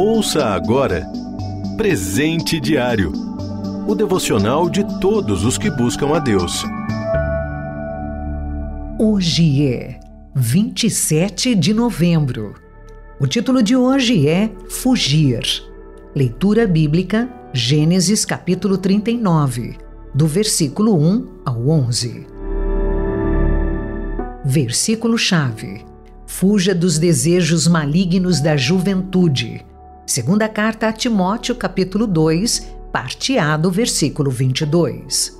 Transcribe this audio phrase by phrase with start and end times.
[0.00, 1.10] Ouça agora
[1.76, 3.10] Presente Diário
[3.84, 6.62] o devocional de todos os que buscam a Deus.
[8.96, 9.98] Hoje é
[10.36, 12.54] 27 de novembro.
[13.18, 15.42] O título de hoje é Fugir.
[16.14, 19.78] Leitura bíblica, Gênesis capítulo 39,
[20.14, 22.24] do versículo 1 ao 11.
[24.44, 25.84] Versículo-chave:
[26.24, 29.66] Fuja dos desejos malignos da juventude.
[30.08, 35.38] Segunda carta a Timóteo, capítulo 2, parte A do versículo 22.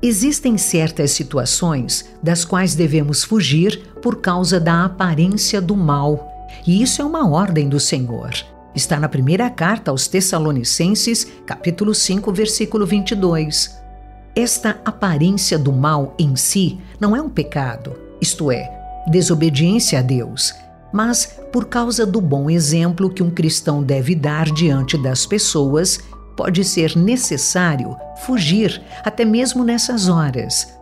[0.00, 7.02] Existem certas situações das quais devemos fugir por causa da aparência do mal, e isso
[7.02, 8.30] é uma ordem do Senhor.
[8.72, 13.76] Está na primeira carta aos Tessalonicenses, capítulo 5, versículo 22.
[14.36, 18.70] Esta aparência do mal em si não é um pecado, isto é,
[19.10, 20.54] desobediência a Deus
[20.92, 26.00] mas por causa do bom exemplo que um cristão deve dar diante das pessoas,
[26.36, 30.76] pode ser necessário fugir até mesmo nessas horas.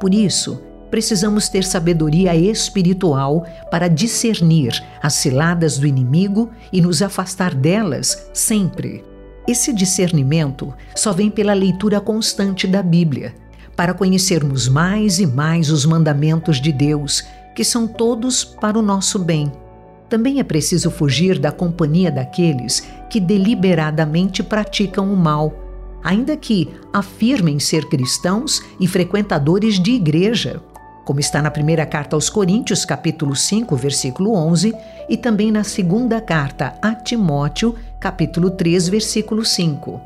[0.00, 7.54] Por isso, precisamos ter sabedoria espiritual para discernir as ciladas do inimigo e nos afastar
[7.54, 9.04] delas sempre.
[9.46, 13.34] Esse discernimento só vem pela leitura constante da Bíblia,
[13.74, 17.24] para conhecermos mais e mais os mandamentos de Deus
[17.58, 19.50] que são todos para o nosso bem.
[20.08, 25.52] Também é preciso fugir da companhia daqueles que deliberadamente praticam o mal,
[26.04, 30.62] ainda que afirmem ser cristãos e frequentadores de igreja,
[31.04, 34.72] como está na primeira carta aos Coríntios, capítulo 5, versículo 11,
[35.08, 40.00] e também na segunda carta a Timóteo, capítulo 3, versículo 5.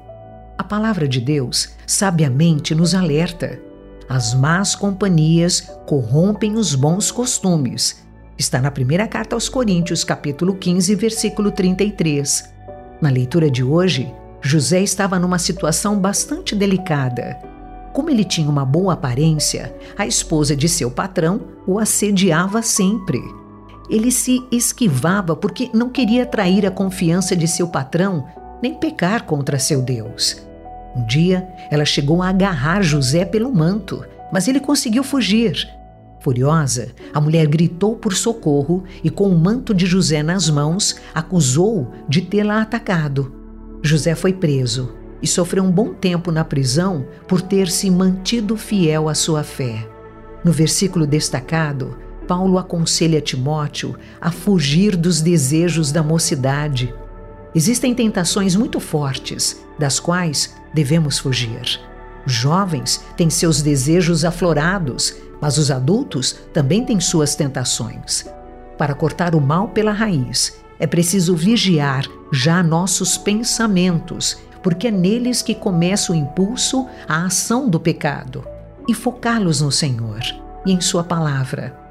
[0.57, 3.61] A palavra de Deus sabiamente nos alerta
[4.09, 8.03] as más companhias corrompem os bons costumes.
[8.39, 12.53] Está na primeira carta aos Coríntios, capítulo 15, versículo 33.
[13.01, 17.39] Na leitura de hoje, José estava numa situação bastante delicada.
[17.93, 23.21] Como ele tinha uma boa aparência, a esposa de seu patrão o assediava sempre.
[23.89, 28.27] Ele se esquivava porque não queria trair a confiança de seu patrão
[28.63, 30.41] nem pecar contra seu Deus.
[30.95, 35.69] Um dia, ela chegou a agarrar José pelo manto, mas ele conseguiu fugir.
[36.21, 41.93] Furiosa, a mulher gritou por socorro e, com o manto de José nas mãos, acusou
[42.09, 43.35] de tê-la atacado.
[43.83, 49.09] José foi preso e sofreu um bom tempo na prisão por ter se mantido fiel
[49.09, 49.89] à sua fé.
[50.45, 56.95] No versículo destacado, Paulo aconselha Timóteo a fugir dos desejos da mocidade.
[57.55, 61.81] Existem tentações muito fortes, das quais devemos fugir.
[62.27, 68.27] Os jovens têm seus desejos aflorados, mas os adultos também têm suas tentações.
[68.79, 75.43] Para cortar o mal pela raiz, é preciso vigiar já nossos pensamentos, porque é neles
[75.43, 78.45] que começa o impulso à ação do pecado,
[78.89, 80.21] e focá-los no Senhor
[80.65, 81.82] e em Sua palavra.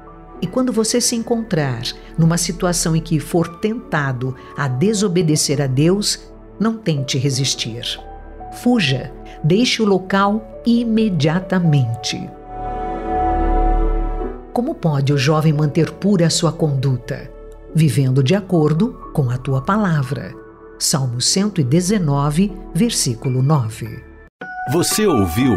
[0.42, 1.82] E quando você se encontrar
[2.18, 6.18] numa situação em que for tentado a desobedecer a Deus,
[6.58, 7.82] não tente resistir.
[8.54, 9.12] Fuja,
[9.44, 12.28] deixe o local imediatamente.
[14.52, 17.30] Como pode o jovem manter pura a sua conduta?
[17.74, 20.34] Vivendo de acordo com a tua palavra.
[20.78, 24.02] Salmo 119, versículo 9.
[24.72, 25.56] Você ouviu